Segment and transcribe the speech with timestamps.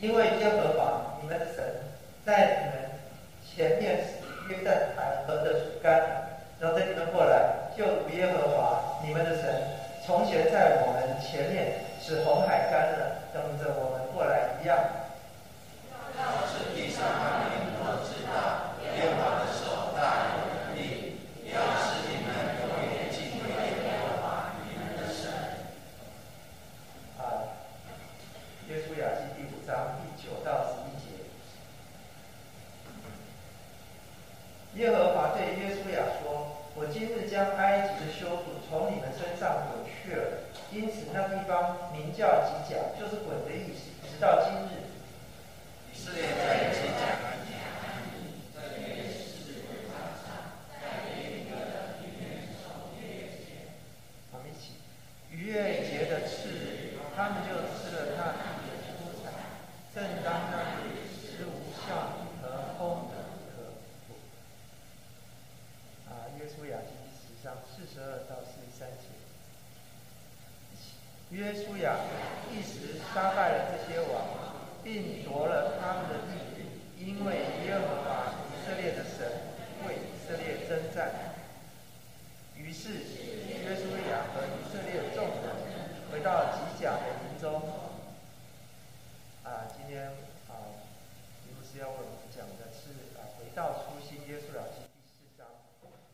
[0.00, 1.62] 因为耶和华你们的神
[2.24, 2.90] 在你们
[3.44, 9.44] 前面使约旦海河的水干，让着你们过来，就如耶和华你们的神
[10.06, 14.78] 从前在我们前面使红海干了，等着我们过来一样。
[16.18, 22.28] 要是地上万民都知道，耶和华的手大有能力，也要使你们
[22.60, 23.44] 永远敬畏
[23.84, 25.20] 耶和华你们的神。
[27.16, 27.20] 啊，
[28.68, 31.24] 约书亚记第五章第九到十一节。
[34.74, 44.84] 耶和华对约书亚说：“我今日将埃及的羞辱从你们身上抹去了，因此那地方名叫吉甲，就是滚的意思，直到今日。
[45.92, 47.52] 以色列在基甲安营，
[54.32, 54.80] 我们一起。
[55.30, 59.28] 逾越节的次日，他们就吃了那地的蔬菜，
[59.94, 63.76] 正当那里是无效和空的可
[64.08, 64.08] 苦。
[66.08, 69.04] 啊，约书亚记第十章四十二到四十三节。
[71.30, 71.98] 约书亚
[72.50, 74.54] 一时杀败了这些王，
[74.84, 76.38] 并夺了他们的地，
[76.96, 79.18] 因为耶和华以色列的神
[79.88, 81.34] 为以色列征战。
[82.56, 82.92] 于是
[83.64, 85.50] 约书亚和以色列众人
[86.12, 87.60] 回到吉甲的营中。
[89.42, 90.06] 啊，今天
[90.46, 90.54] 啊，
[91.48, 95.48] 李牧师要为我们讲的是啊，回到初心耶稣亚第四章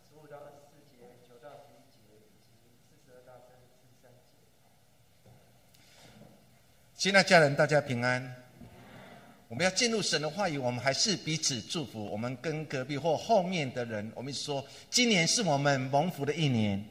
[0.09, 4.47] 十五到二十四节，九到十一节，以及四十二到三四十三节。
[7.07, 8.37] 亲爱家人，大家平安。
[9.47, 12.05] 我们要进入神的话语，我们还是彼此祝福。
[12.07, 16.85] 我们跟隔壁或后面的人，我们说，今年是我们蒙福的一年。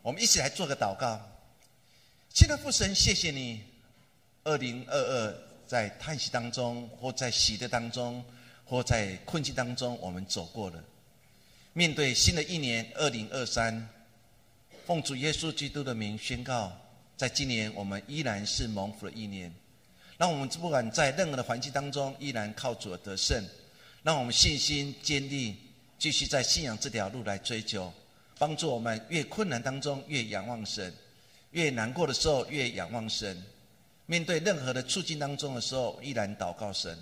[0.00, 1.20] 我们一起来做个祷告。
[2.32, 3.60] 亲爱的父神，谢谢你，
[4.42, 5.34] 二零二二
[5.66, 8.24] 在叹息当中，或在喜的当中，
[8.64, 10.82] 或在困境当中，我们走过了。
[11.74, 13.86] 面对新的一年二零二三，
[14.84, 16.72] 奉主耶稣基督的名宣告，
[17.16, 19.52] 在今年我们依然是蒙福的一年。
[20.18, 23.44] 让我们不管在任何的环境当中，依然靠主而得胜。
[24.02, 25.56] 让我们信心坚定，
[25.98, 27.92] 继续在信仰这条路来追求，
[28.38, 30.92] 帮助我们越困难当中越仰望神，
[31.52, 33.40] 越难过的时候越仰望神。
[34.06, 36.98] 面对任何的处境当中的时候，依然祷告神。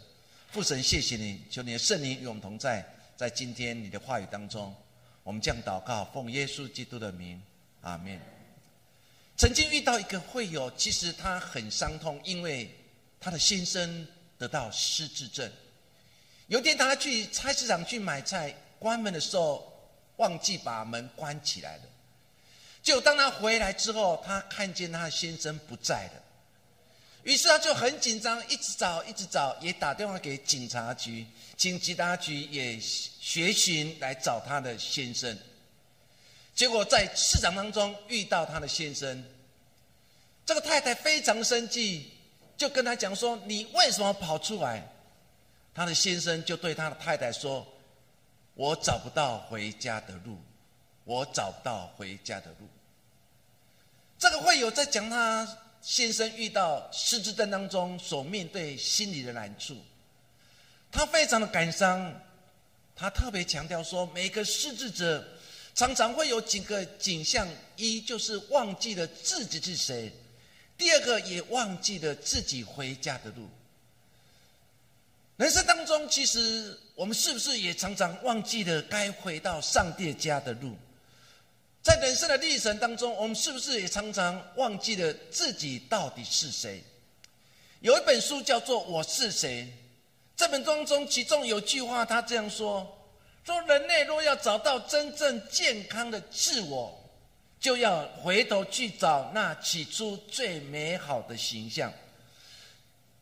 [0.50, 2.86] 父神，谢谢你，求你的圣灵与我们同在，
[3.16, 4.74] 在今天你的话语当中，
[5.22, 7.40] 我们将祷告，奉耶稣基督的名，
[7.82, 8.20] 阿门。
[9.36, 12.70] 曾经遇到一个会友，其实他很伤痛，因为
[13.18, 15.50] 他的先生得到失智症。
[16.48, 19.72] 有天他去菜市场去买菜，关门的时候
[20.16, 21.82] 忘记把门关起来了。
[22.82, 26.22] 就当他回来之后，他看见他的先生不在了，
[27.22, 31.26] 于是他就很紧张，一直找，一直找，也打电话给警察局，
[31.56, 35.38] 请警察局也学寻来找他的先生。
[36.60, 39.24] 结果在市场当中遇到他的先生，
[40.44, 42.12] 这个太太非常生气，
[42.54, 44.86] 就跟他讲说：“你为什么跑出来？”
[45.72, 47.66] 他的先生就对他的太太说
[48.52, 50.36] ：“我找不到回家的路，
[51.04, 52.68] 我找不到回家的路。”
[54.20, 55.48] 这个会有在讲他
[55.80, 59.78] 先生遇到失智症当中所面对心理的难处，
[60.92, 62.14] 他非常的感伤，
[62.94, 65.26] 他特别强调说，每个失智者
[65.74, 70.10] 常常会有几个景象：一就是忘记了自己是谁；
[70.76, 73.48] 第二个也忘记了自己回家的路。
[75.36, 80.76] 人生当中，其实我们是不是也常常忘记了该回到上帝家的路？
[81.82, 86.84] 在人生的历程当中，我们是不是也常常忘记了自己到底是谁？
[87.80, 89.64] 有一本书叫做《我是谁》，
[90.36, 92.99] 这本当中其中有句话，他这样说：
[93.44, 96.98] 说人类若要找到真正健康的自我，
[97.58, 101.92] 就要回头去找那起初最美好的形象。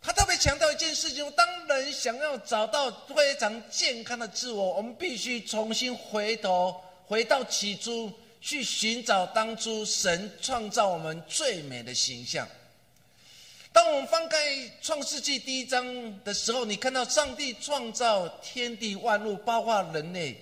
[0.00, 8.12] 他特别强调一件事情：当人想要找到非常健康的自我，我们必须重新回头，回到起初。
[8.40, 12.48] 去寻找当初神创造我们最美的形象。
[13.78, 14.36] 当我们翻开
[14.82, 20.36] 创世纪第一章的时候，你看到上帝创造天地万物，包括人类。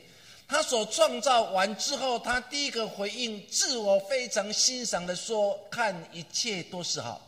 [0.49, 7.21] 他所创造完之后，他第一个回应自我非常欣赏的说：“看一切都是好。”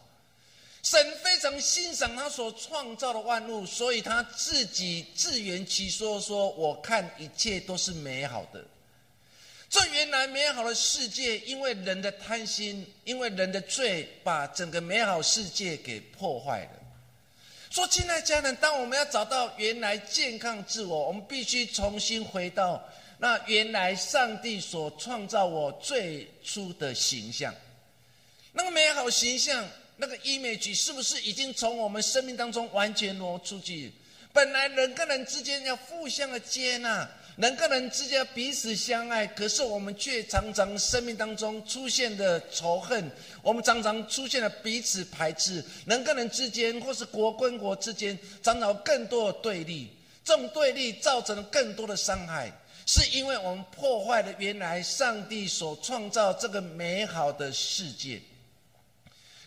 [0.82, 8.64] 神非常欣赏他所创造的万物，所以他自己自圆其说：“说我看一切都是美好的。”
[9.70, 16.70] 这原来美好的世界，因为人的贪心，因为人的罪，把整个美好世界给破坏了。
[17.70, 22.82] 说，亲爱家人，当我们要找到原来健康自我，我们必须重新回到
[23.18, 27.54] 那原来上帝所创造我最初的形象。
[28.52, 29.68] 那个美好形象，
[29.98, 33.92] 那个 image，是不是已经从我们生命当中完全挪出去？
[34.32, 37.06] 本来人跟人之间要互相的接纳。
[37.38, 43.08] 人跟人之间彼此相爱，可是我们却常常生命当中出现的仇恨，
[43.42, 45.64] 我们常常出现了彼此排斥。
[45.86, 49.88] 人跟人之间，或是国跟国之间，常常更多的对立。
[50.24, 52.50] 这种对立造成了更多的伤害，
[52.84, 58.20] 是因为我们破坏了原来上帝所创造这个美好的世界。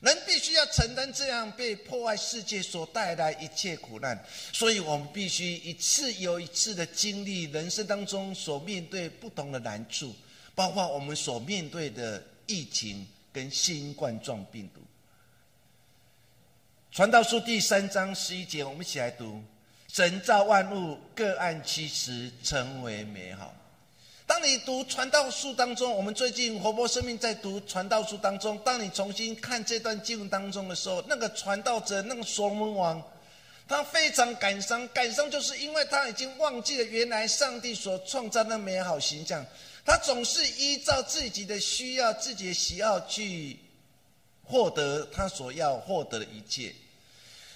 [0.02, 4.20] 人必须要承担这样被破坏世界所带来一切苦难，
[4.52, 10.14] 所以我们必须一次又一次的经历人生当中所面对不同的难处，
[10.56, 14.82] 包括我们所面对的疫情跟新冠状病毒。
[16.92, 19.42] 传道书第三章十一节，我们一起来读：
[19.88, 23.56] 神造万物，各按其时成为美好。
[24.32, 33.04] 当你读传道书当中，我们最近活泼生命在读传道书当中，当你重新看这段经文当中的时候，那个传道者，那个所罗门王，
[33.68, 39.46] 他非常感伤，感伤就是因为他已经忘记了原来上帝所创造的美好形象，
[39.84, 43.60] 他总是依照自己的需要、自己的喜好去
[44.46, 46.74] 获得他所要获得的一切，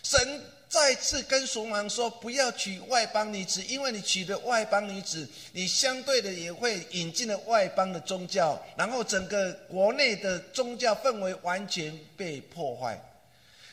[0.04, 0.42] 神。
[0.75, 13.01] 再次跟俗王说：“不要娶外邦女子，因为你娶了外邦女子，你相对的也会引进了外邦的宗教，然后整个国内的宗教氛围完全被破坏。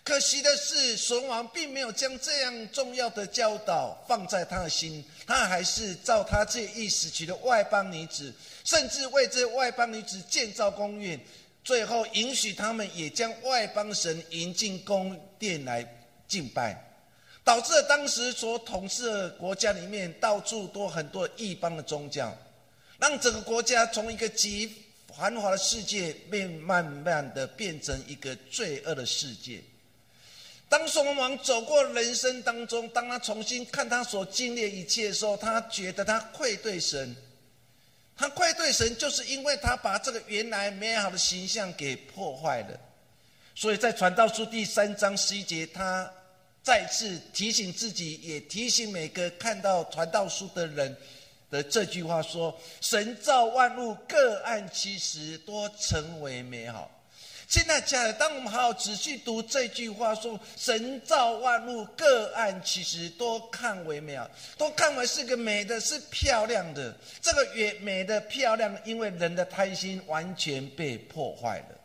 [0.04, 8.32] 可惜的是，俗王并没有将这样重要的教导放在他的心，他还是照他这意思娶了外邦女子，
[8.62, 11.18] 甚至为这外邦女子建造宫院，
[11.64, 15.84] 最后允许他们也将外邦神迎进宫殿来
[16.28, 16.80] 敬拜。”
[17.44, 22.32] 导致了当时所统治的国家里面到处都很多异邦的宗教，
[23.00, 24.72] 让整个国家从一个极
[25.16, 29.60] 繁华的世界变慢慢的变成一个罪恶的世界。
[30.68, 37.14] 当宋文王走过人生当中，当他重新看他所经历一切的时候，他觉得他愧对神，
[38.16, 42.80] 他愧对神，就是因为他把这个原来美好的形象给破坏了。
[43.56, 46.08] 所以在传道书第三章十一节，他。
[46.62, 50.96] 再次提醒自己，也提醒每个看到传道书的人
[51.50, 56.88] 的这句话：说，神造万物各按其时，多成为美好。
[57.48, 66.96] 现在家人，当我们好好仔细读这句话，说神造万物各按其时，多看为美好，都看为是个美的，是漂亮的。
[67.20, 71.80] 这个越美的漂亮，因为人的贪心完全被破坏了，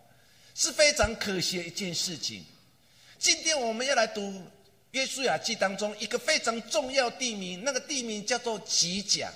[0.53, 2.45] 是非常可惜的一件事情。
[3.17, 4.39] 今天我们要来读。
[4.97, 9.31] 约书亚记当中一个非常重要地名，那个地名叫做吉甲。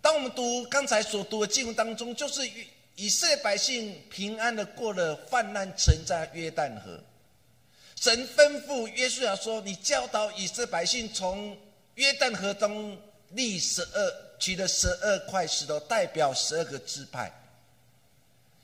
[0.00, 2.48] 当我们读刚才所读的经文当中，就是
[2.96, 6.98] 以色列百姓平安的过了泛滥城在约旦河。
[8.00, 11.54] 神吩咐约书亚说：“你教导以色列百姓从
[11.96, 12.96] 约旦河中
[13.32, 17.30] 立十二，取了十二块石头，代表十二个支派，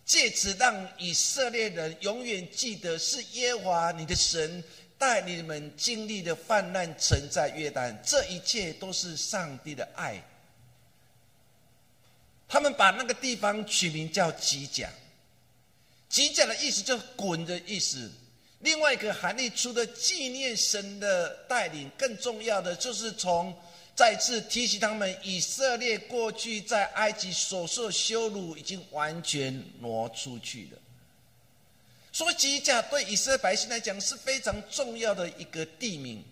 [0.06, 4.64] 借此让以色列人永远记得是耶和华你的神。”
[4.98, 10.22] 带你们经历的泛滥城在约旦，这一切都是上帝的爱。
[12.48, 14.88] 他们把那个地方取名叫吉甲，
[16.08, 18.10] 吉甲的意思就是滚的意思。
[18.60, 23.54] 另外一个含义，除了纪念神的带领，更重要的就是从
[23.94, 30.78] 再次提醒他们，以色列过去在埃及所受羞辱已经完全挪出去了。
[32.14, 36.24] 所以吉甲对以色列百姓来讲是非常重要的一个地名。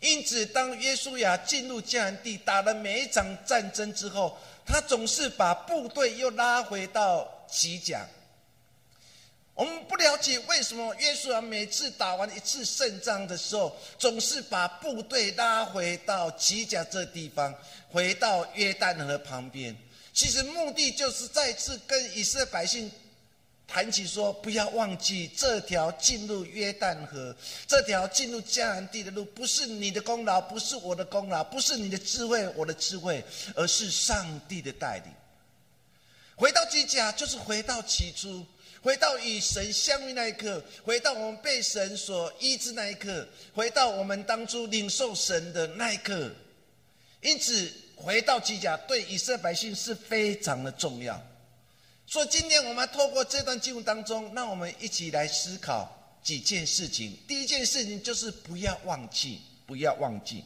[0.00, 8.06] 因此，当约书亚进入迦南地，打了每一场战争之后，他总是把部队又拉回到吉甲。
[9.54, 17.52] 我们不了解为什么约书亚每次打完一次胜仗的时候，总是把部队拉回到吉甲这地方，
[17.90, 19.76] 回到约旦河旁边。
[20.12, 22.88] 其实目的就是再次跟以色列百姓
[23.68, 33.22] 谈起说，不要忘记这条进入约旦河、这条进入迦南地的路，不是你的功劳，不是我的功劳，不是你的智慧、我的智慧，
[33.54, 35.12] 而是上帝的带领。
[36.34, 38.44] 回到基甲，就是回到起初。
[38.80, 46.30] 回到与神相遇那一刻，回到我们被神所医治那一刻，回到我们当初领受神的那一刻，
[47.20, 51.20] 因此回到基甲对以色列百姓是非常的重要。
[52.10, 57.14] 所以今天我们透过这段经文当中，让我们一起来思考几件事情。
[57.28, 60.42] 第一件事情就是不要忘记，不要忘记。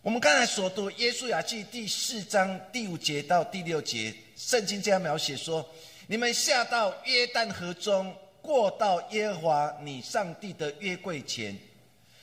[0.00, 5.68] 我们刚才所读《耶稣雅记》第四章第五节到第六节，圣经这样描写说。
[6.06, 11.54] 你们下到约旦河中，过到耶和华你上帝的约柜前，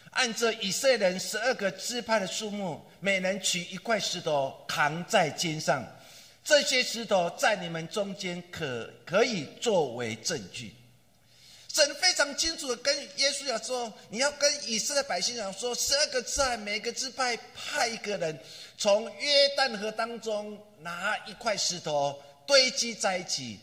[0.09, 5.85] 按着以色列人十二个支派的数目，每人取一块石头扛在肩上。
[6.47, 10.73] 这些石头在你们中间可可以作为证据。
[11.67, 18.39] 神非常清楚的跟耶稣讲说：“你要跟以色列百姓讲说，十二个支派每个支派派一个人，
[18.77, 23.59] 从约旦河当中拿一块石头堆积在一起。”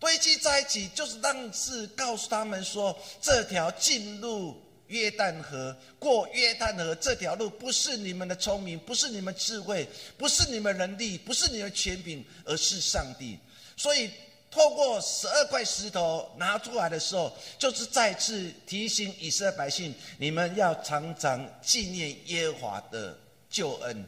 [0.00, 13.38] 堆积在一起，就是让是告诉他们说，这条进入约旦河、过约旦河这条路，不是你们的聪明，不是你们智慧，不是你们能力，不是你们权柄，而是上帝。
[13.76, 14.10] 所以，
[14.50, 23.16] 透过十二块石头拿出来的时候，就是再次提醒以色列百姓：你们要常常纪念耶和华的
[23.48, 24.04] 救恩。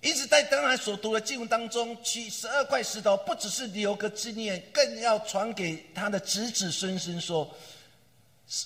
[0.00, 7.50] 因此，在刚才所读的经文当中，取十二块石头，不只是留个纪念，更要传给他的子子孙孙说：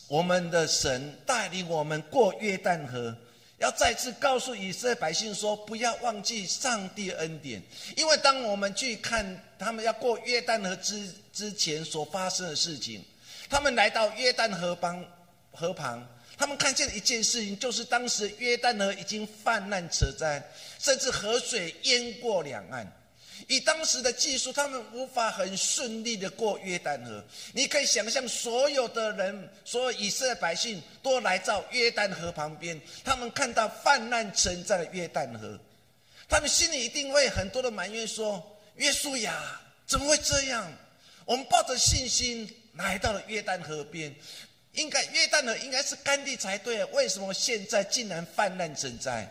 [0.08, 3.16] 我们的神带领我们过约旦河，
[3.58, 7.62] 要再次告诉以色列百姓说：不要忘记上帝恩典。
[7.96, 13.04] 因为当我们去看他们要过约旦河之之前所发生的事情，
[13.48, 15.04] 他们来到约旦河旁
[15.52, 16.06] 河旁。
[16.36, 20.40] 他们看见一件事情，就是当时约旦河已经泛滥成灾，
[20.78, 22.86] 甚至河水淹过两岸。
[23.46, 27.24] 以当时的技术，他们无法很顺利的过约旦河。
[27.52, 35.58] 你可以想象，所有的人，所有以色列百姓都来到约旦河旁边，他们看到泛滥成灾的约旦河，
[36.28, 40.70] 他们心里一定会很多的埋怨说：“约书亚怎么会这样？”
[41.24, 44.14] 我们抱着信心来到了约旦河边。
[44.74, 49.28] 应该约旦河应该是干地才对，为什么现在竟然泛滥成灾？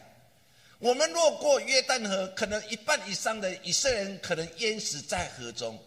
[0.79, 5.77] 我们若过约旦河，可能一半以上的以色列人可能淹死在河中。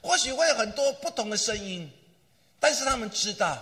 [0.00, 1.90] 或许会有很多不同的声音，
[2.60, 3.58] 但是他们知道，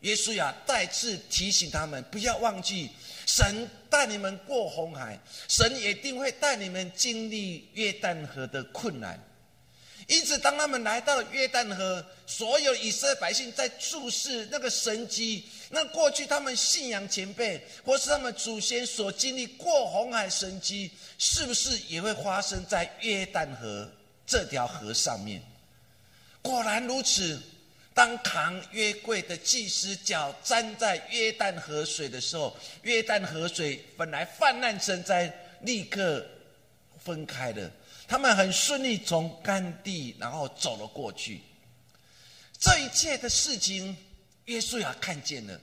[0.00, 2.90] 耶稣亚再次提醒他们，不要忘记，
[3.26, 5.18] 神带你们过红海，
[5.48, 9.18] 神一定会带你们经历约旦河的困难。
[10.08, 23.90] 因此，当他们来到约旦河，所有以色列百姓在注视那个神迹，那过去他们信仰前辈或是他们祖先所经历过红海神迹，是不是也会发生在约旦河
[24.26, 25.42] 这条河上面？
[26.42, 27.40] 果然如此。
[27.92, 35.30] 当扛约柜的祭司脚沾在约旦河水的时候，约旦河水本来泛滥成灾，
[35.62, 36.24] 立刻
[37.04, 37.70] 分开了。
[38.06, 41.42] 他们很顺利从干地，然后走了过去。
[42.58, 43.94] 这一切的事情，
[44.50, 45.60] 耶稣亚看见了，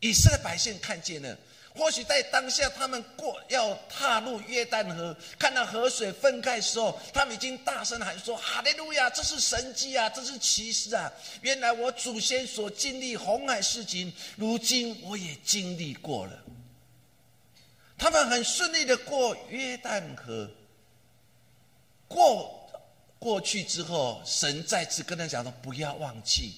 [0.00, 1.36] 以色列百姓看见了。
[1.72, 9.08] 或许在当下，他们过要踏入约旦河，看到河水分开的时候，他们已经大声喊说：“哈利路亚！
[9.08, 11.10] 这是神迹啊，这是奇事啊！
[11.42, 16.42] 原来我祖先所经历红海事情，如今我也经历过了。”
[17.96, 20.50] 他们很顺利的过约旦河。
[22.08, 22.68] 过
[23.20, 26.56] 过去之后，神再次跟他讲说：“不要忘记，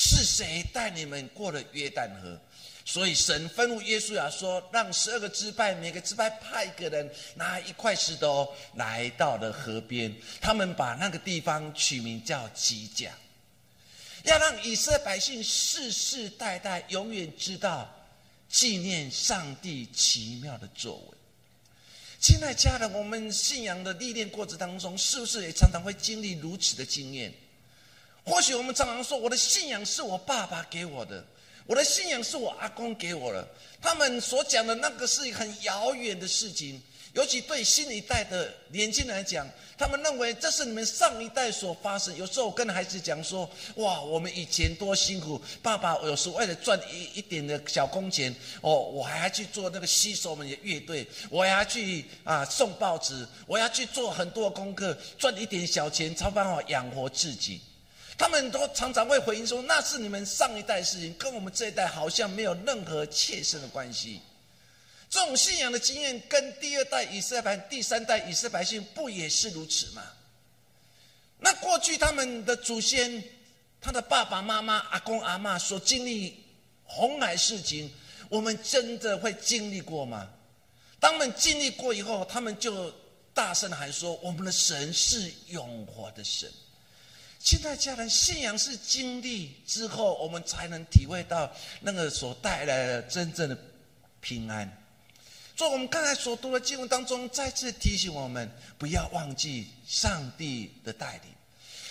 [0.00, 2.40] 是谁带你们过了约旦河？”
[2.86, 10.14] 所以神吩咐耶稣亚说：“让十二个支派，每个支派派一个人拿一块石头，来到了河边。
[10.40, 13.10] 他们把那个地方取名叫基甲，
[14.22, 17.92] 要让以色列百姓世世代代永远知道，
[18.48, 21.18] 纪念上帝奇妙的作为。
[22.18, 27.34] 亲爱家人，我们信仰的历练过程当中，是不是也常常会经历如此的经验？
[28.28, 31.24] 或许我们常常说，我的信仰是我爸爸给我的，
[31.66, 33.48] 我的信仰是我阿公给我的。
[33.80, 36.80] 他们所讲的那个是很遥远的事情。
[37.14, 42.14] 尤其对新一代的年轻人来讲，他们认为这是你们上一代所发生。
[42.16, 57.60] 有时候我跟孩子讲说：“哇，我们以前多辛苦，爸爸有时为了赚一一点的小工钱，哦，我还要去做那个西手们的乐队，我还要去啊送报纸，我要去做很多功课，赚一点小钱，才办法养活自己。”
[58.18, 64.20] 他们都常常会回应说：“那是你们上一代事情，跟我们这一代好像没有任何切身的关系。”
[65.08, 70.02] 这种信仰的经验，跟第二代以色列、第三代以色列百姓不也是如此吗？
[71.38, 73.22] 那过去他们的祖先、
[73.80, 76.44] 他的爸爸妈妈、阿公阿妈所经历
[76.82, 77.90] 红海事情，
[78.28, 80.28] 我们真的会经历过吗？
[80.98, 82.92] 当我们经历过以后，他们就
[83.32, 86.52] 大声的喊说：“我们的神是永活的神。”
[87.38, 93.56] 现在家人，信仰是经历之后，我们才能体会到那个所带来的真正的
[94.20, 94.70] 平安。
[95.56, 101.32] 所以，我们刚才所读的经文当中，再次提醒我们不要忘记上帝的带领。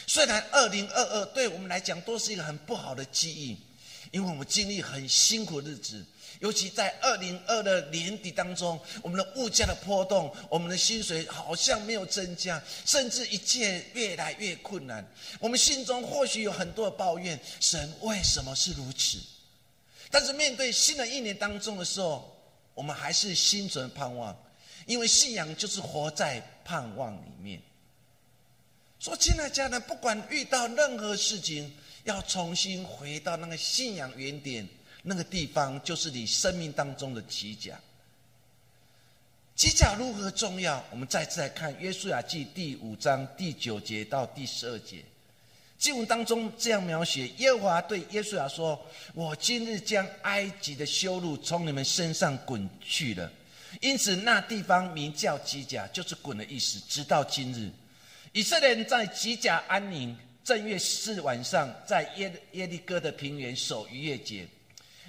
[0.05, 3.57] 虽然二零二二对我们来讲都是一个很不好的记忆，
[4.11, 6.05] 因为我们经历很辛苦的日子，
[6.39, 15.05] 尤其在二零二的年底当中，我们的物价的波动，我们的薪水好像没有增加，甚至一切越来越困难。
[15.39, 19.19] 我们心中或许有很多的抱怨：神为什么是如此？
[20.09, 22.33] 但是面对新的一年当中的时候，
[22.73, 24.35] 我们还是心存盼望，
[24.85, 27.61] 因为信仰就是活在盼望里面。
[28.99, 31.71] 说，亲爱的家人，不管遇到任何事情，
[32.07, 34.65] 要重新回到那个信仰原点，
[35.03, 37.77] 那个地方就是你生命当中的机甲。
[39.55, 40.81] 机甲如何重要？
[40.89, 45.03] 我们再次来看《约书亚记》第五章第九节到第十二节。
[45.77, 48.79] 经文当中这样描写：耶和华对耶书亚说
[49.13, 53.29] ：“我今日将埃及的羞辱从你们身上滚去了。”
[53.81, 56.79] 因此，那地方名叫基甲，就是“滚”的意思。
[56.87, 57.69] 直到今日，
[58.31, 60.17] 以色列人在基甲安宁。
[60.47, 64.47] 正月四晚上，在耶耶利哥的平原守逾越节。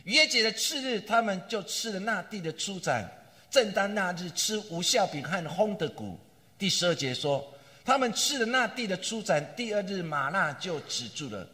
[0.02, 3.08] 逾越节的次日，他们就吃了那地的出产。
[3.48, 6.18] 正当那日，吃无效饼和烘的谷。
[6.58, 7.54] 第十二节说。
[7.84, 11.48] 他们吃了那地的出产，第二日马纳就止住了。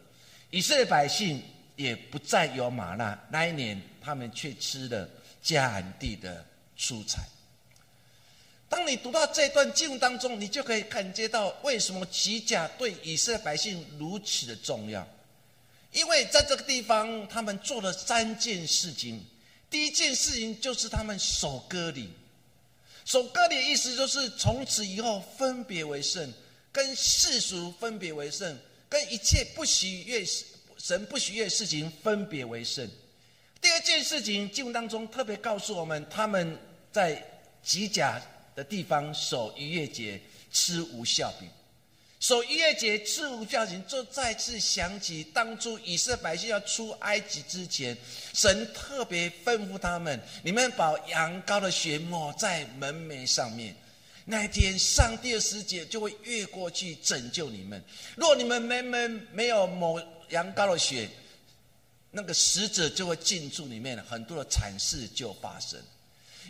[0.50, 1.40] 以色列百姓
[1.76, 3.16] 也不再有马纳。
[3.30, 5.06] 那一年，他们却吃了
[5.44, 6.42] 迦南地的
[6.74, 7.22] 出产。
[8.68, 15.06] 当你读到这段经文当中，你就可以感觉到为什么吉甲对以色列百姓如此的重要。
[15.92, 19.24] 因为在这个地方，他们做了三件事情。
[19.70, 22.10] 第一件事情就是他们守割礼。
[23.04, 26.32] 守割礼的意思就是从此以后分别为圣，
[26.72, 30.24] 跟世俗分别为圣，跟一切不喜悦
[30.78, 32.88] 神不喜悦的事情分别为圣。
[33.60, 36.58] 第二件事情，经文当中特别告诉我们，他们
[36.92, 37.24] 在
[37.62, 38.20] 吉甲
[38.54, 40.20] 的地方守逾越节，
[40.52, 41.48] 吃无效饼。
[42.20, 47.94] 守逾越节吃无效饼，就再次想起当初以色列百姓要出埃及之前，
[48.32, 53.76] 神特别吩咐他们：你们把羊羔的血抹在门楣上面。
[54.24, 57.84] 那一天，上帝的使者就会越过去拯救你们。
[58.16, 61.06] 若你们门楣没有抹羊羔的血，
[62.10, 65.78] 那个使者就会进驻里面，很多的惨事就发生。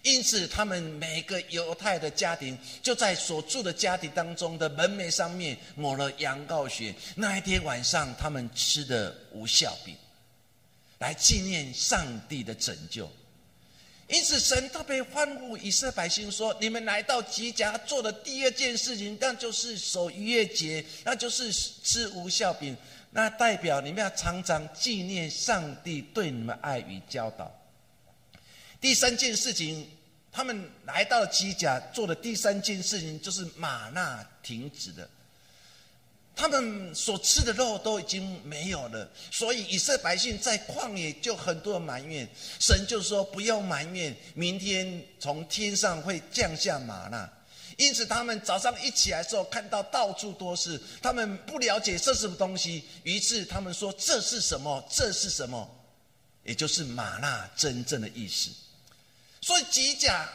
[0.04, 6.94] 因此，他们每个犹太的家庭就在所住的家庭当中的门楣上面抹了羊羔血。
[7.16, 9.96] 那一天晚上，他们吃的无效饼，
[10.98, 13.10] 来纪念上帝的拯救。
[14.06, 22.76] 因此，神特别欢呼以色列百姓说：“你们来到吉甲做的第二件事情，那就是守逾越节，那就是吃无效饼。
[23.10, 27.50] 那代表你们要常常纪念上帝对你们爱与教导。”
[28.84, 29.88] 第三件事情，
[30.30, 35.08] 他们来到了基甲做的第三件事情就是马纳停止了。
[36.36, 42.28] 他们所吃的肉都已经没有了，所以以色列百姓在旷野就很多人埋怨。
[42.60, 47.26] 神就说：“不要埋怨，明天从天上会降下马纳。”
[47.78, 54.86] 因此，他们早上一起来的时候，看到到处都是，他们不了解这是什么东西，于是他们说：“这是什么？
[54.90, 55.66] 这是什么？”
[56.44, 58.50] 也就是马纳真正的意思。
[59.44, 60.26] 所以吉甲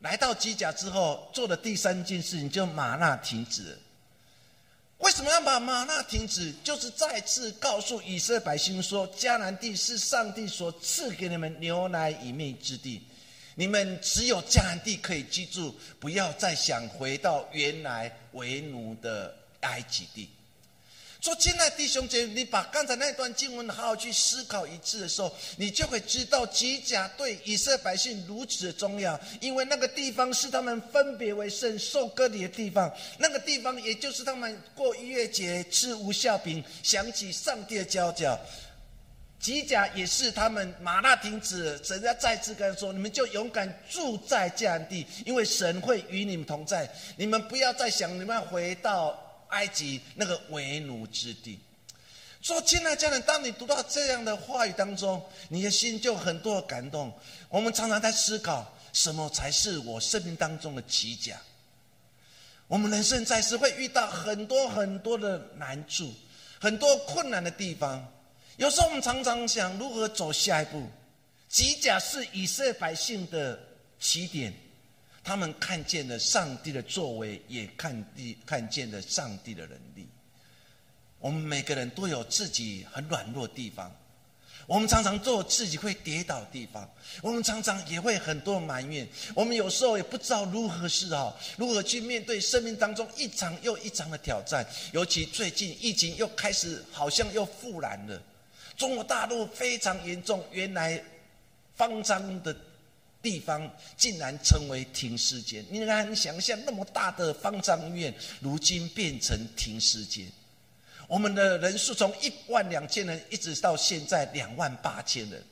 [0.00, 3.78] 来到吉甲之后，做的第三件事情就马纳停止了。
[4.98, 6.52] 为什么要把马纳停止？
[6.62, 13.02] 就是再次告诉以色列百姓说，迦南地是上帝所赐给你们牛奶与蜜之地，
[13.54, 20.28] 你们只有迦南地可以居住，不要再想回到原来为奴的埃及地。
[21.22, 38.36] 说，亲爱弟兄姐妹，你把刚才那段经文好好去思考一次的时候，你就会知道吉甲对以色列百姓如此的重要，因为那个地方是他们分别为圣、受割礼的地方，那个地方也就是他们过逾越节吃无效饼、想起上帝的教教。
[39.38, 46.88] 吉甲也是他们马纳停止，神要再次跟他说：“你们就勇敢住在迦南地，因为神会与你们同在。
[47.16, 49.16] 你们不要再想你们要回到。”
[49.52, 51.58] 埃及那个为奴之地，
[52.40, 57.12] 说亲爱的家人，当你读到这样的话语当中，你的心就很多感动。
[57.48, 61.40] 我们常常在思考，什么才是我生命当中的奇甲？
[62.66, 66.12] 我们人生在世会遇到很多很多的难处，
[66.58, 68.06] 很多困难的地方。
[68.56, 70.86] 有时候我们常常想如何走下一步。
[71.48, 73.60] 吉甲是以色列百姓的
[74.00, 74.52] 起点。
[75.24, 80.06] 他们看见了上帝的作为，也看地看见了上帝的能力。
[81.20, 83.94] 我们每个人都有自己很软弱的地方，
[84.66, 86.90] 我们常常做自己会跌倒的地方，
[87.22, 89.06] 我们常常也会很多埋怨。
[89.32, 94.66] 我们有时候也不知道如何是好，如何去面对生命当中一场又一场的挑战。
[94.92, 98.20] 尤其最近疫情又开始，好像又复燃了。
[98.76, 101.00] 中国大陆非常严重，原来
[101.76, 102.56] 方舱的。
[103.22, 110.26] 地方竟然成为停尸间，你敢想象那么大的方丈院，如今变成停尸间？
[111.06, 115.42] 我们的人数从一万两千人，一直到现在两万八千人。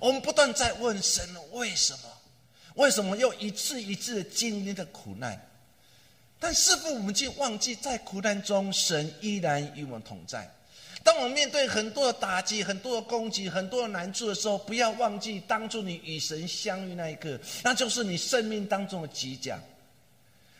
[0.00, 2.00] 我们不断在问神：为什么？
[2.74, 5.40] 为什么又一次一次经历的苦难？
[6.38, 10.50] 但似乎我们竟忘记，在苦难中，神依然与我们同在。
[11.02, 19.60] 当我们面对很多的打击、很多的攻击、很多的难处的时候，不要忘记当初你与神相遇那一刻，那就是你生命当中的吉奖。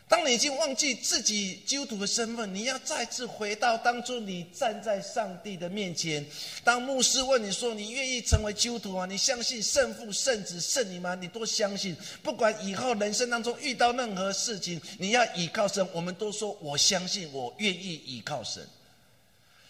[0.09, 6.25] 当你已经忘记自己基督徒的身份，你要再次回到当初你站在上帝的面前。
[6.63, 9.05] 当牧师问你说：“你愿意成为基督徒吗？
[9.05, 11.93] 你相信圣父、圣子、圣灵吗？”你都相信。
[12.23, 15.85] 不管以后人生当中遇到任何事情，你要倚靠神。
[15.91, 18.65] 我们都说：“我相信，我愿意倚靠神。”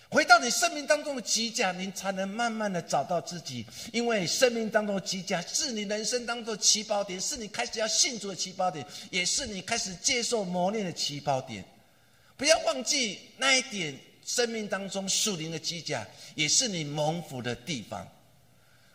[0.10, 3.66] 回到你生命当中的极甲，你才能慢慢的找到自己。
[3.92, 11.64] 因为生命当中的极甲是你人生当中的起跑点，是你开始要信主的起跑点，也是你开始接受磨练的起跑点。
[12.38, 18.08] 不要忘记那一点，生命当中树林的机甲，也是你蒙福的地方。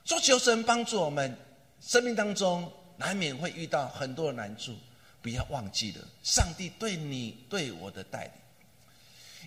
[0.05, 1.37] 说求神帮助我们，
[1.81, 4.75] 生命当中难免会遇到很多的难处，
[5.21, 8.33] 不要忘记了上帝对你对我的带领。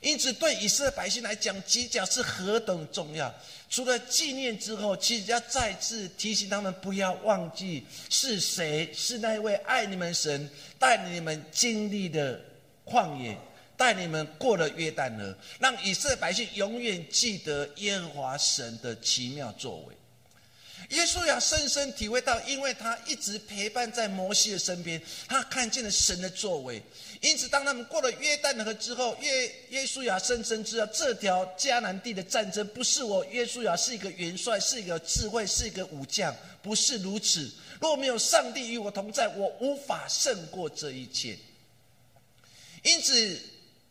[0.05, 3.33] 因此，对以色列百姓来讲，吉甲是何等重要。
[3.71, 12.39] 除了纪念之后，其实要再次提醒他们，不要忘记是谁是那位爱你们神，带你们经历的
[12.85, 13.35] 旷野，
[13.75, 19.95] 带你们过了约旦河，让以色列百姓永远记得耶和华神的奇妙作为。
[20.89, 26.79] 耶稣要深深体会到，因为他一直陪伴在摩西的身边，他看见了神的作为。
[27.25, 37.51] 因此，当他们过了约旦河之后，约耶稣亚深深知道，这条迦南地的战争不是我耶稣亚是一个元帅，是一个智慧，是一个武将，不是如此。
[37.81, 41.35] 若没有上帝与我同在，我无法胜过这一切。
[42.83, 43.41] 因此。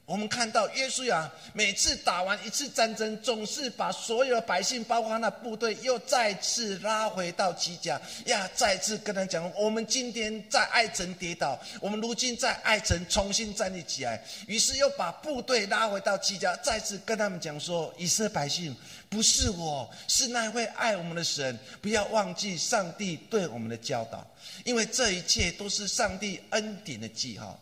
[0.07, 14.23] 我们看到耶稣呀，每次打完一次战争，总是把所有的百姓，包括那部队，又再次拉回到基甲呀，再次跟他讲：我们今天在爱城跌倒，我们如今在爱城重新站立起来。
[14.47, 18.77] 于是又把部队拉回到基甲，再次跟他们讲说：以色列百姓，
[19.09, 24.23] 不是我，是那位爱我们的神，不要忘记上帝对我们的教导，
[24.65, 27.59] 因为这一切都是上帝恩典的记号。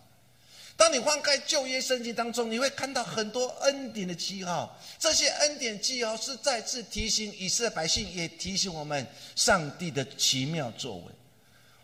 [0.83, 4.77] 当你翻开旧约圣经当中，你会看到很多恩典的记号。
[4.99, 11.05] 这些恩典记号是再次提醒以色列百姓，也提醒我们上帝的奇妙作为。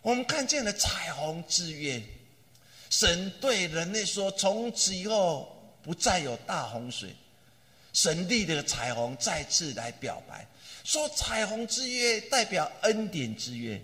[0.02, 2.02] 我们看见了彩虹之约，
[2.90, 7.14] 神对人类说：“从此以后不再有大洪水。”
[7.94, 10.44] 神立的彩虹再次来表白，
[10.82, 13.80] 说彩虹之约代表恩典之约。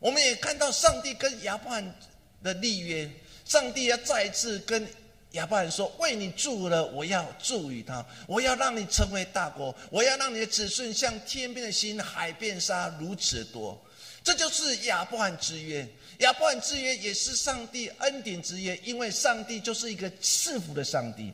[0.00, 1.94] 我们也看到上帝跟亚伯罕
[2.42, 3.10] 的立约。
[3.44, 4.88] 上帝要再次跟
[5.32, 13.78] 亚伯兰说：“为你祝了，我要祝予他，我要让你成为大国，我要让你的子孙像天边的星、海边沙如此多。”
[14.22, 15.86] 这就是亚伯兰之约。
[16.20, 21.32] 亚伯兰之约也是上帝恩典之约，因为上帝就是一个赐福的上帝。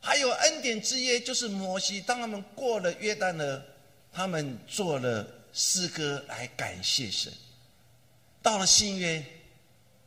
[0.00, 3.62] 还有恩典之约，就是摩西当他们过了约旦河，
[4.12, 7.32] 他们做了诗歌来感谢神。
[8.40, 9.22] 到了新约。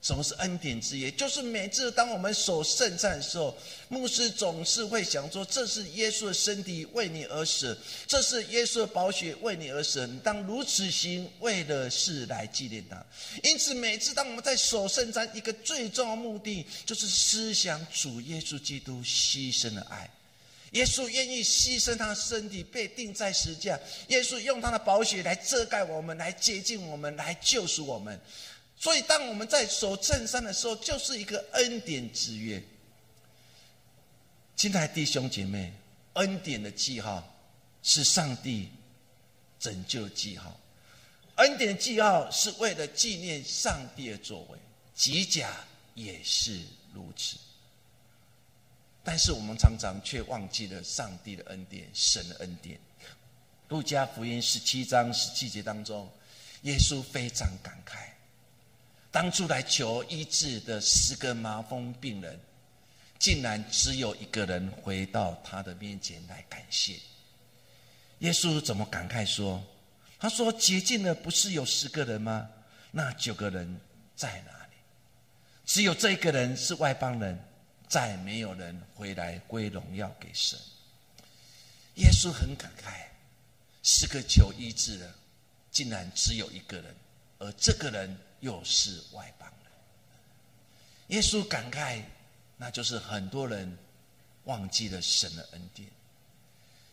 [0.01, 1.11] 什么是恩典之约？
[1.11, 3.55] 就是每次当我们守圣餐的时候，
[3.87, 10.07] 牧师总是会想说：“这是耶稣的身体为你而死，这是耶稣的宝血为你而死。
[10.23, 13.05] 当如此行，为的是来纪念他。”
[13.43, 20.09] 因此，每次当我们在守圣餐，一个最重要的目的就是思想主耶稣基督牺牲的爱。
[20.71, 23.77] 耶稣愿意牺牲他的身体，被钉在石架。
[24.07, 28.19] 耶稣用他的宝血来遮盖我们，来接近我们，来救赎我们。
[28.81, 32.59] 所以，当我们在守正山的时候，就是一个恩典之约。
[34.55, 35.71] 亲爱的弟兄姐妹，
[36.13, 37.23] 恩典的记号
[37.83, 38.71] 是上帝
[39.59, 40.59] 拯救记号，
[41.35, 44.57] 恩典的记号是为了纪念上帝的作为，
[44.95, 45.51] 吉甲
[45.93, 46.59] 也是
[46.91, 47.37] 如此。
[49.03, 52.79] 但是我们常常却忘记了上帝的恩典，神的恩典。
[53.67, 56.11] 路加福音十七章十七节当中，
[56.63, 58.10] 耶稣非常感慨。
[59.11, 62.39] 当初来求医治的十个麻风病人，
[63.19, 66.97] 竟然只有一个人回到他的面前来感谢。
[68.19, 69.61] 耶稣怎么感慨说
[70.17, 72.49] ：“他说洁净的不是有十个人吗？
[72.89, 73.81] 那九个人
[74.15, 74.75] 在哪里？
[75.65, 77.37] 只有这一个人是外邦人，
[77.89, 80.57] 再没有人回来归荣耀给神。”
[81.95, 83.07] 耶稣很感慨，
[83.83, 85.13] 十个求医治的，
[85.69, 86.95] 竟然只有一个人，
[87.39, 88.17] 而这个人。
[88.41, 92.03] 又是外邦人，耶稣感慨，
[92.57, 93.77] 那就是很多人
[94.43, 95.87] 忘记了神的恩典。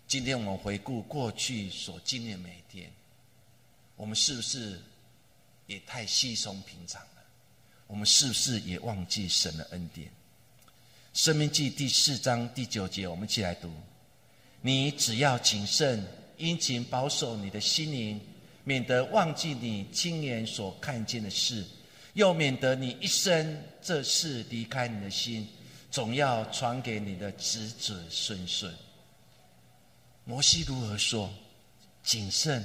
[0.06, 2.90] 今天我们回顾过去所经历的每一天，
[3.96, 4.80] 我们是不是
[5.66, 7.22] 也太稀松平常了？
[7.86, 10.10] 我们是不是也忘记神的恩典？
[11.14, 13.72] 生命记第四章第九节，我们一起来读：
[14.60, 16.06] 你只要谨慎
[16.36, 18.20] 殷勤保守你的心灵。
[18.68, 21.64] 免得忘记你亲眼所看见的事，
[22.12, 25.48] 又免得你一生这事离开你的心，
[25.90, 28.70] 总要传给你的子子孙孙。
[30.26, 31.32] 摩西如何说？
[32.02, 32.62] 谨慎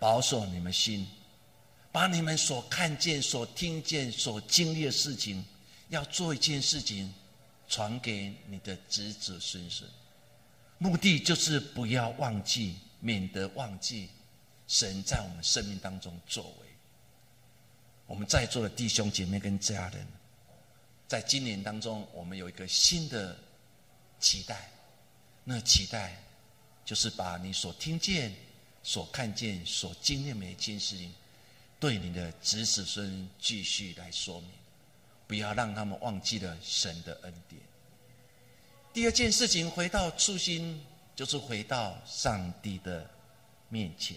[0.00, 1.06] 保守你们心，
[1.92, 5.44] 把你们所看见、所听见、所经历的事情，
[5.88, 7.14] 要做一件事情，
[7.68, 9.88] 传给你的子子孙孙。
[10.78, 14.08] 目的就是不要忘记，免得忘记。
[14.68, 16.66] 神在我们生命当中作为，
[18.06, 20.06] 我们在座的弟兄姐妹跟家人，
[21.08, 23.36] 在今年当中，我们有一个新的
[24.20, 24.70] 期待，
[25.42, 26.16] 那期待
[26.84, 28.34] 就是把你所听见、
[28.82, 31.14] 所看见、所经历每一件事情，
[31.80, 34.50] 对你的子子孙继续来说明，
[35.26, 37.60] 不要让他们忘记了神的恩典。
[38.92, 40.84] 第二件事情，回到初心，
[41.16, 43.08] 就是回到上帝的
[43.70, 44.14] 面前。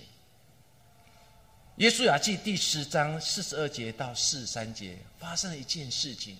[1.81, 6.37] 耶稣雅记第十章四十二节到四十三节发生了一件事情，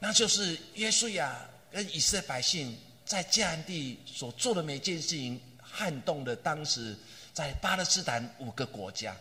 [0.00, 6.96] 那就是耶稣亚跟以色列百姓在迦南地所做的每件事情，撼动了当时
[7.32, 9.16] 在巴勒斯坦五个国家。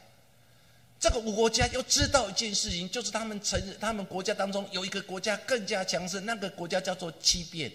[1.00, 7.72] 这个五国家又知道一件事情，就是他们承认他们国家当中有一个国家更加强盛，那个国家叫做欺变，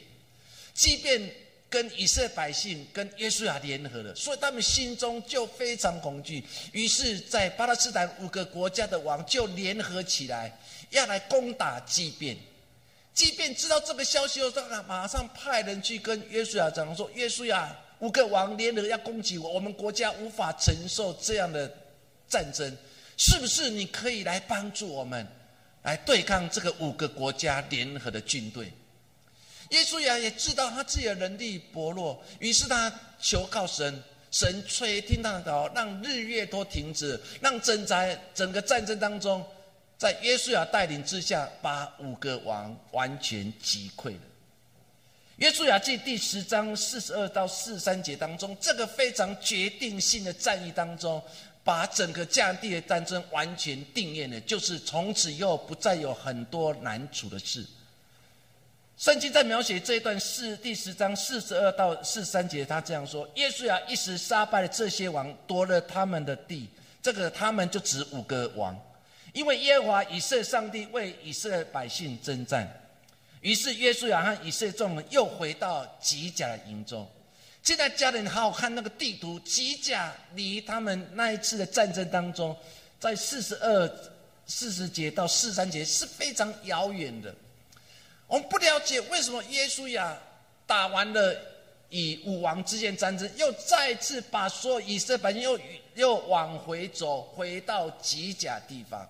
[0.74, 1.32] 欺变。
[1.74, 6.44] 跟以色列百姓、跟耶稣亚联合了，所以他们心中就非常恐惧。
[6.70, 10.56] 于是，在巴勒斯坦五个国家的王就联合起来，
[10.90, 12.36] 要来攻打即便。
[13.12, 21.68] 即便知道这个消息后，他马上派人去跟约书亚讲说：“约书亚，五个王联合要攻击我，我们国家无法承受这样的
[22.28, 22.76] 战争，
[23.16, 25.26] 是不是你可以来帮助我们，
[25.82, 28.72] 来对抗这个五个国家联合的军队？”
[29.74, 39.44] 耶稣亚也知道他自己的能力薄弱，于是他求告神，神垂听他的祷，让日月都停止，让征战整个战争当中，
[39.98, 44.20] 在耶稣亚带领之下，把五个王完全击溃了。
[45.38, 51.20] 耶稣亚记第十章四十二到四十三节当中，这个非常决定性的战役当中，
[51.64, 57.66] 把整个迦南地的战争完全定验了，就是从此以后不再有很多难处的事。
[58.96, 66.68] 圣经在描写这一段四第十章四十二到四三节，他这样说：耶稣啊，一时杀败了这些王，夺了他们的地。
[67.02, 68.78] 这个他们就指五个王，
[69.32, 72.66] 因为耶和华以色列上帝为以色列百姓征战。
[73.40, 77.06] 于是耶稣亚和以色列众人又回到吉甲的营中。
[77.64, 82.56] 现在家人好好看那个地图，吉甲离他们那一次的战争当中，
[83.00, 83.90] 在四十二
[84.46, 87.34] 四十节到四十三节是非常遥远的。
[88.26, 90.18] 我们不了解为什么耶稣亚
[90.66, 91.36] 打完了
[91.90, 95.60] 以武王之间战争，又再次把所有以色列百姓又
[95.94, 99.08] 又往回走，回到吉甲地方。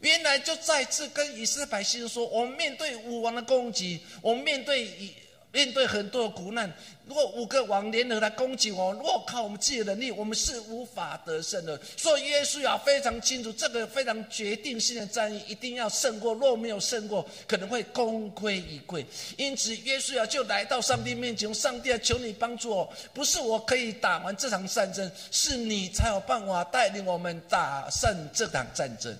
[0.00, 5.14] 原来就再次跟以色列百姓说：我们面对武王的攻击，我们面对以。
[5.50, 6.70] 面对很多的苦难，
[7.06, 11.80] 如果五个王联合来攻击我，如果靠我们自己的能力，我们是无法得胜的。
[11.96, 16.34] 所以耶稣要非常清楚，这个非常决定性的战役一定要胜过。
[16.34, 19.04] 若没有胜过，可能会功亏一篑。
[19.38, 29.16] 因此，耶稣要就来到上帝面前，上帝啊，求你帮助我，不是我可以打完这场战争，是你才有办法带领我们打胜这场战争。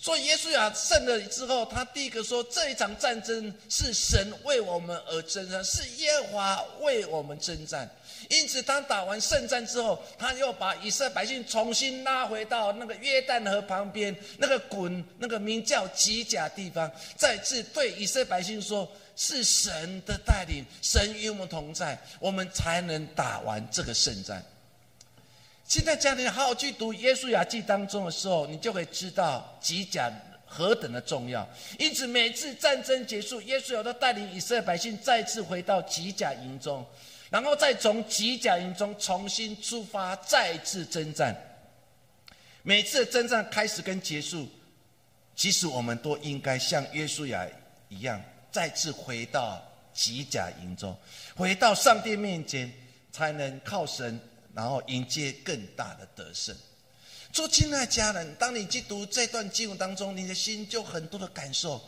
[0.00, 7.90] 所以耶稣亚胜了之后，他第一个说：这一场战争是神为我们而征战，是耶和华为我们征战。
[8.30, 24.40] 因此，当打完胜战之后，他又把以色列百姓重新拉回到那个约旦河旁边那个滚那个名叫吉甲地方，再次对以色列百姓说：是神的带领，神与我们同在，我们才能打完这个胜战。
[25.68, 30.10] 现在家庭好好去读《耶稣雅记》当中的时候，你就会知道吉甲
[30.46, 31.46] 何等的重要。
[31.78, 36.82] 因此，每次战争结束，耶稣有都带领以色列百姓再次回到吉甲营中，
[37.28, 41.36] 然后再从吉甲营中重新出发，再次征战。
[42.62, 44.48] 每次征战开始跟结束，
[45.36, 47.46] 其实我们都应该像耶稣雅
[47.90, 48.18] 一样，
[48.50, 50.96] 再次回到吉甲营中，
[51.36, 52.72] 回到上帝面前，
[53.12, 54.18] 才能靠神。
[54.58, 56.52] 然后迎接更大的得胜。
[57.32, 61.80] 做亲爱家人，当你去读这段经文当中，你的心就很多的感受。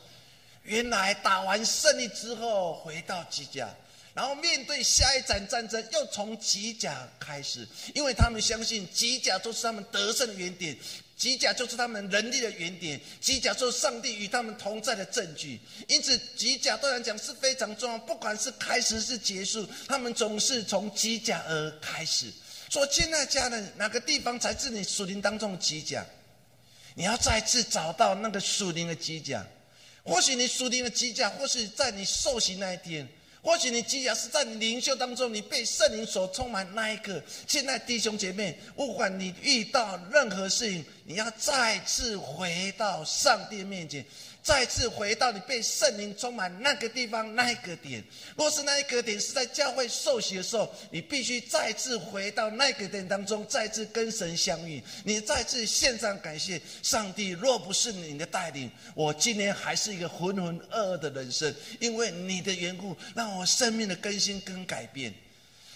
[0.63, 3.69] 原来打完胜利之后，回到吉甲，
[4.15, 10.79] 然后面对下一场战争，又从吉甲开始，因为他们相信吉甲就是他们得胜的原点。
[11.17, 15.61] 机甲就是他们能力的原点，机甲就是上帝与他们同在的证据。
[15.89, 17.99] 因此，机甲对人讲是非常重要。
[17.99, 22.33] 不管是开始是结束，他们总是从机甲而开始。
[22.71, 26.07] 说，亲爱家人，哪个地方才是你属灵当中的机甲？
[26.95, 29.45] 你要再次找到那个属灵的机甲。
[30.05, 33.07] 或许你属灵的机甲，或许在你受洗那一天。
[33.43, 37.21] 或许你机甲是在你灵修当中，你被圣灵所充满那一刻。
[37.49, 44.05] 现在弟兄姐妹，不管你遇到任何事情，你要再次回到上帝面前。
[44.43, 48.03] 再次回到你被圣灵充满那个地方那一个点，
[48.37, 54.83] 若是那一个点是在教会受洗的时候，你必须再次回到那个点当中，再次跟神相遇。
[55.05, 57.31] 你再次献上感谢上帝。
[57.31, 61.55] 若不是你的带领，我今年还是一个浑浑噩噩的人生。
[61.79, 65.13] 因为你的缘故，让我生命的更新跟改变。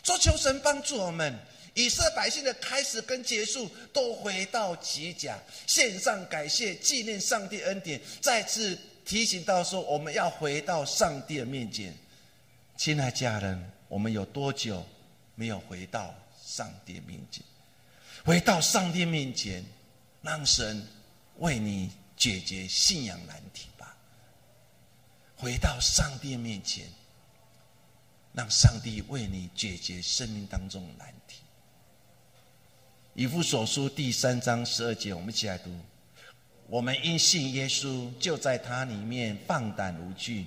[0.02, 1.38] 求求神帮助我们。
[1.74, 11.94] 以色列百姓的开始跟结束都回到吉甲，献上感谢，纪念上帝恩典，再次提醒到说，我们要回到上帝的面前。
[12.76, 14.86] 亲爱家人，我们有多久
[15.34, 17.44] 没有回到上帝面前？
[18.24, 19.64] 回到上帝面前，
[20.22, 20.86] 让神
[21.38, 23.96] 为你解决信仰难题吧。
[25.36, 26.86] 回到上帝面前，
[28.32, 31.40] 让上帝为你解决生命当中的难题。
[33.14, 35.70] 以弗所书第三章十二节，我们一起来读：
[36.66, 40.46] 我们因信耶稣，就在他里面放胆无惧，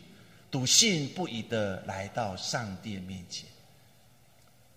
[0.51, 3.47] 笃信不疑的来到上帝面前。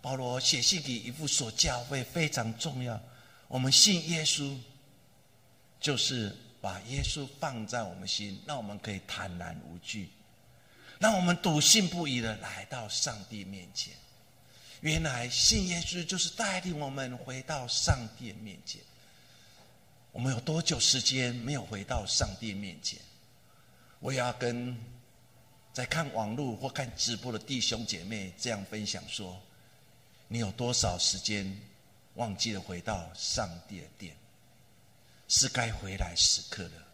[0.01, 2.99] 保罗写信给一副所教会非常重要。
[3.49, 4.57] 我们信耶稣，
[5.81, 10.11] 就是把耶稣放在我们心，让我们可以坦然无惧，
[11.01, 13.93] 让我们笃信不疑的来到上帝面前。
[14.81, 18.81] 原来信耶稣就是带领我们回到上帝面前。
[20.11, 22.99] 我们有多久时间没有回到上帝面前？
[23.99, 24.77] 我也要跟
[25.73, 29.41] 在看网络或看直播的弟兄姐妹这样分享说：
[30.29, 31.61] 你有多少时间
[32.15, 34.17] 忘记了回到上帝的殿？
[35.29, 36.87] 是该回来时刻了。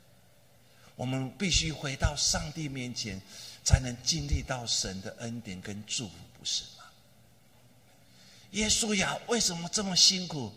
[0.96, 3.20] 我们必须回到上帝面前，
[3.64, 6.64] 才能经历到神的恩典跟祝福，不是？
[8.56, 10.50] 耶稣呀，为什么这么辛苦？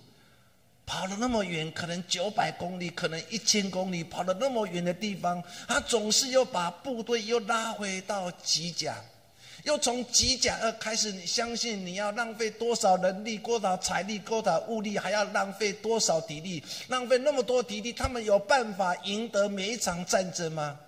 [0.86, 8.96] 跑了那么远，可能九百公里，可能一千公里，跑了那么远的地方，他总是又把部队又拉回到吉甲，
[9.66, 11.12] 又从吉甲二开始。
[11.12, 16.64] 你相信你要浪费多少人力、多少财力、多少物力，还要浪费多少体力？
[16.88, 20.80] 浪费那么多体力，他们有办法赢得每一场战争吗？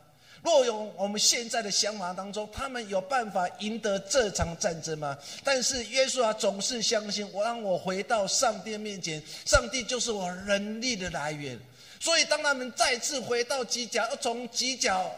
[0.43, 5.17] 若有我们现在的想法当中，他们有办法赢得这场战争吗？
[5.43, 11.59] 但是耶稣啊，总是相信我，让我回到上帝面前，上帝就是我能力的来源。
[11.99, 15.13] 所以当他们再次回到犄角，从犄角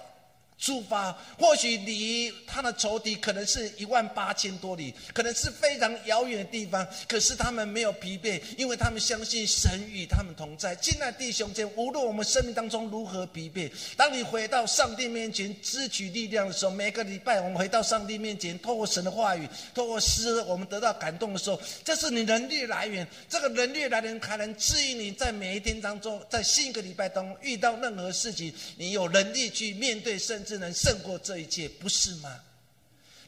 [0.57, 6.87] 出发，或许离他的仇敌可能是一万八千多里，可能是非常遥远的地方。
[7.07, 10.73] 可是他们没有疲惫，因为他们相信神与他们同在。
[10.77, 23.05] 亲爱弟兄姐，无论我们生命当中如何疲惫，当你回到上帝面前支取力量的时候，每个礼拜我们回到上帝面前，透过神的话语，透过诗，我们得到感动的时候，这是你能力来源。
[23.27, 30.52] 这个能力来源还能治愈你在每一天当中，在新一个礼拜当中遇到任何事情，你有能力去面对，甚至。
[30.57, 32.39] 能胜过这一切，不是吗？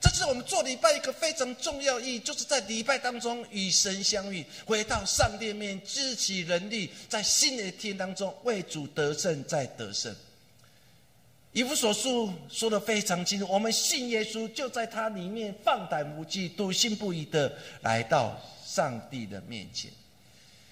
[0.02, 10.14] 这是我们做礼拜一个非常重要意义，就是在礼拜当中与神相遇，回到上帝面，支起人力，在新的一天当中为主得胜，在得胜。
[11.54, 17.52] 以弗所书说的非常清楚，我们信耶稣，就在他里面放胆无惧、笃信不疑的
[17.82, 19.90] 来到上帝的面前。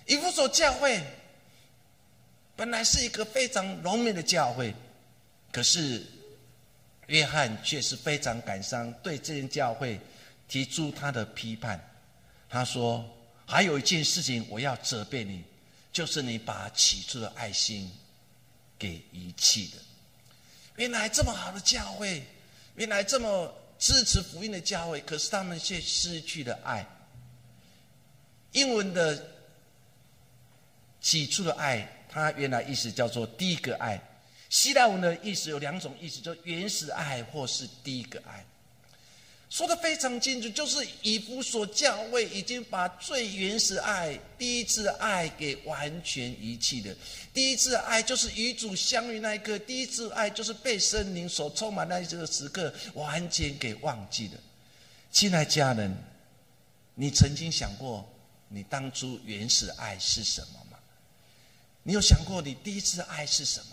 [0.06, 1.02] 以弗所教会
[2.56, 4.76] 本来是一个非常荣美的教会，
[5.52, 6.06] 可是。
[7.08, 10.00] 约翰却是非常感伤，对这间教会
[10.48, 11.80] 提出他的批判。
[12.50, 13.04] 他说
[13.46, 15.44] ：“还有一件事情我要责备你，
[15.92, 17.92] 就是你把起初的爱心
[18.80, 19.78] 给遗弃的。
[20.78, 22.24] 原来这么好的教会，
[22.76, 26.86] 原来这么支持福音的教会，可是他们却失去了爱。
[28.54, 29.22] 英文的
[31.02, 34.02] 起初的爱，它原来意思叫做第一个爱。”
[34.54, 38.46] 希腊文的意思有两种意思，就原始爱或是第一个爱。
[39.50, 46.96] 说的非常清楚，就是以弗所教会已经把最原始爱、第一次爱给完全遗弃的。
[47.34, 54.40] 第一次爱就是与主相遇那一刻，第一次爱就是被圣灵所充满那一个时刻，完全给忘记了。
[55.12, 55.92] 亲爱家人，
[56.94, 58.08] 你曾经想过
[58.50, 60.78] 你当初原始爱是什么吗？
[61.82, 63.73] 你有想过你第一次爱是什么？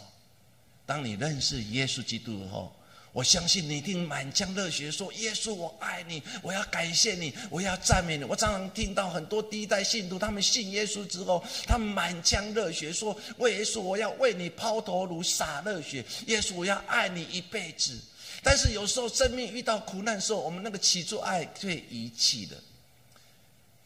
[0.91, 2.74] 当你认识耶稣基督后，
[3.12, 16.05] 我相信你一定满腔热血说：“耶稣，我爱你，我要感谢你，我要赞美你。”我常常听到很多第一代信徒，他们信耶稣之后，他们满腔热血说：“为耶稣，我要为你抛头颅、洒热血。
[16.26, 17.97] 耶稣，我要爱你一辈子。”
[18.43, 22.57] 但是有时候生命遇到苦难的时候，我们那个起初爱被遗弃了，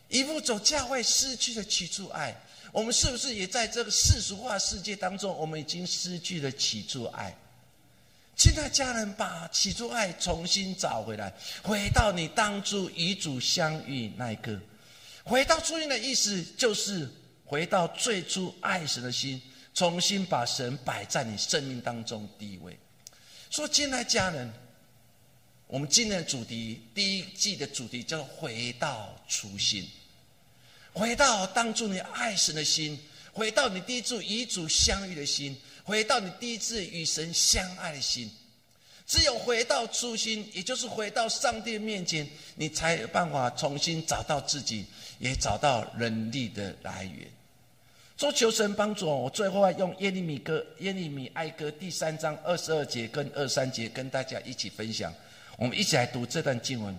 [0.09, 2.35] 一步走教会失去了起初爱。
[2.75, 7.33] 我们是不是也在这个世俗化世界当中，我们已经失去了起初爱？
[8.35, 14.61] 现在家人把起初爱重新找回来，回到你当初与主相遇那一刻，
[15.23, 17.09] 回到初心的意思就是
[17.45, 19.41] 回到最初爱神的心，
[19.73, 22.77] 重新把神摆在你生命当中第一位。
[23.51, 24.53] 说，亲爱家人，
[25.69, 29.89] 我们今天的主题第一季的主题叫做回到初心。
[30.95, 32.97] 回到当初你爱神的心，
[33.33, 38.31] 回到你第一次与主相遇的心，回到你第一次与神相爱的心。
[39.05, 44.87] 只有回到初心，也就是回到上帝面前，你才有办法重新找到自己，
[45.19, 47.29] 也找到能力的来源。
[48.17, 55.13] 说求神帮助我，最后用耶利米歌、耶利米哀歌第三章二十二节跟二三节跟大家一起分享。
[55.59, 56.97] 我们一起来读这段经文。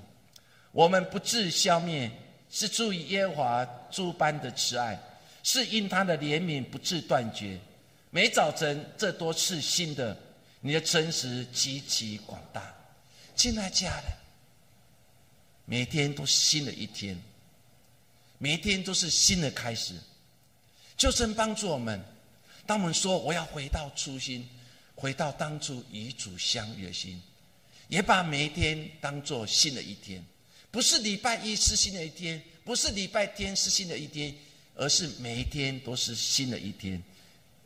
[0.74, 2.12] 我们不致消灭。
[2.56, 4.98] 是出于耶和华诸般的慈爱，
[5.44, 7.60] 是因他的怜悯不致断绝。
[8.12, 10.18] 每早晨这多次新的，
[10.62, 12.74] 你的诚实极其广大。
[13.36, 14.06] 亲爱家人，
[15.66, 17.22] 每天都是新的一天，
[18.38, 19.94] 每天都是新的开始。
[20.96, 22.02] 就神帮助我们，
[22.66, 24.48] 当我们说我要回到初心，
[24.96, 27.22] 回到当初与主相遇的心，
[27.90, 30.26] 也把每一天当做新的一天。
[30.76, 34.36] 不是礼拜一是新的一天，不是礼拜天是新的一天，
[34.76, 37.02] 而是每一天都是新的一天。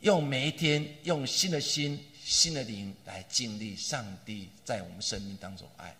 [0.01, 5.91] 用每一天，用新的心、新的灵来经历上帝在我们生命当中爱。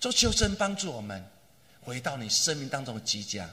[0.00, 1.22] 求求神帮助我们，
[1.82, 3.46] 回到你生命当中的极佳，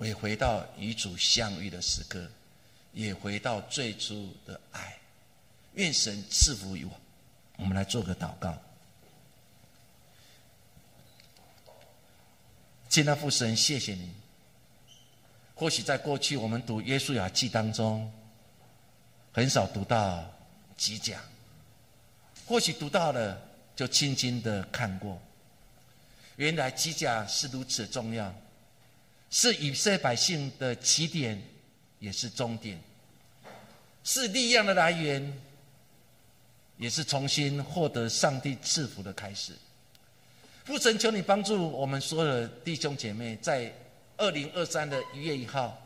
[0.00, 2.28] 也回到与主相遇的时刻，
[2.92, 4.98] 也回到最初的爱。
[5.74, 7.00] 愿神赐福于我。
[7.54, 8.60] 我们来做个祷告。
[12.94, 14.08] 亲爱的父神，谢谢你。
[15.56, 18.08] 或许在过去我们读《耶稣雅记》当中，
[19.32, 20.24] 很少读到
[20.76, 21.16] 吉甲；
[22.46, 23.36] 或许读到了，
[23.74, 25.20] 就轻轻的看过。
[26.36, 28.32] 原来吉甲是如此重要，
[29.28, 31.42] 是以色列百姓的起点，
[31.98, 32.80] 也是终点，
[34.04, 35.36] 是力量的来源，
[36.78, 39.52] 也是重新获得上帝赐福的开始。
[40.64, 43.70] 父神，求你帮助我们所有的弟兄姐妹，在
[44.16, 45.76] 二零二三的一月一号，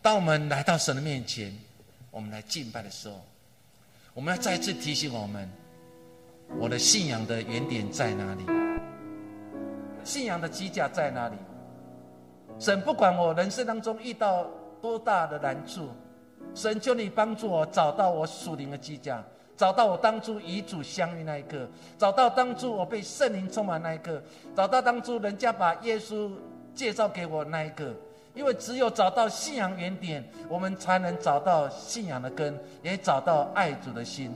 [0.00, 1.54] 当我们来到神的面前，
[2.10, 3.20] 我们来敬拜的时候，
[4.14, 5.46] 我们要再次提醒我们，
[6.58, 8.46] 我的信仰的原点在哪里？
[10.04, 11.36] 信仰的基架在哪里？
[12.58, 14.46] 神不管我人生当中遇到
[14.80, 15.90] 多大的难处，
[16.54, 19.22] 神求你帮助我找到我属灵的基架，
[19.56, 24.22] 找到我当初与主相遇那一刻，找到当初我被圣灵充满那一刻，
[24.56, 26.30] 找到当初人家把耶稣
[26.74, 27.94] 介绍给我那一刻。
[28.34, 34.34] 因为只有找到信仰原点，我们才能找到信仰的根，也找到爱主的心。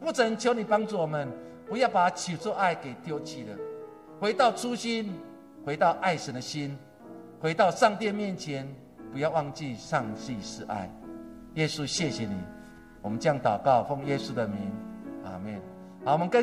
[0.00, 1.28] 我只能求你帮助我们，
[1.68, 3.56] 不要把起初爱给丢弃了，
[4.18, 5.14] 回到初心，
[5.64, 6.76] 回到爱神的心，
[7.40, 8.68] 回到上帝面前，
[9.12, 10.90] 不要忘记上帝是爱。
[11.54, 12.34] 耶稣，谢谢你，
[13.02, 14.70] 我们将祷告，奉耶稣的名，
[15.24, 15.58] 阿门。
[16.04, 16.38] 好，我们跟。